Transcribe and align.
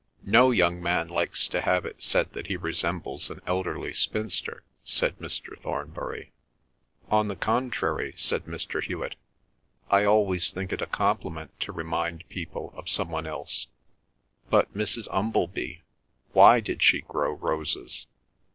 "No 0.25 0.49
young 0.49 0.81
man 0.81 1.09
likes 1.09 1.47
to 1.49 1.61
have 1.61 1.85
it 1.85 2.01
said 2.01 2.33
that 2.33 2.47
he 2.47 2.57
resembles 2.57 3.29
an 3.29 3.39
elderly 3.45 3.93
spinster," 3.93 4.63
said 4.83 5.19
Mr. 5.19 5.59
Thornbury. 5.61 6.31
"On 7.11 7.27
the 7.27 7.35
contrary," 7.35 8.13
said 8.15 8.45
Mr. 8.45 8.81
Hewet, 8.83 9.13
"I 9.91 10.03
always 10.05 10.49
think 10.49 10.73
it 10.73 10.81
a 10.81 10.87
compliment 10.87 11.51
to 11.59 11.71
remind 11.71 12.27
people 12.29 12.73
of 12.75 12.89
some 12.89 13.11
one 13.11 13.27
else. 13.27 13.67
But 14.49 14.75
Miss 14.75 15.07
Umpleby—why 15.11 16.59
did 16.61 16.81
she 16.81 17.01
grow 17.01 17.33
roses?" 17.33 18.07